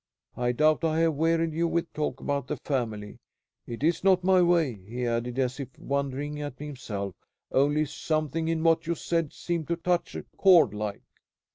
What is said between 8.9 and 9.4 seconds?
said